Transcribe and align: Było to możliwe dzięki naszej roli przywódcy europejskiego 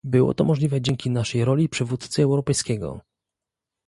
Było 0.03 0.33
to 0.33 0.43
możliwe 0.43 0.81
dzięki 0.81 1.09
naszej 1.09 1.45
roli 1.45 1.69
przywódcy 1.69 2.21
europejskiego 2.23 3.01